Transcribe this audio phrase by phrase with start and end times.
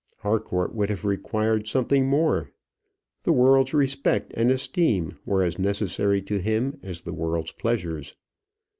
[0.21, 2.49] Harcourt would have required something more.
[3.21, 8.17] The world's respect and esteem were as necessary to him as the world's pleasures.